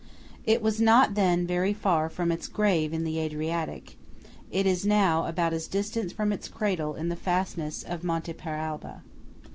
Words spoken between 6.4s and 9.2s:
cradle in the fastnesses of Monte Paralba.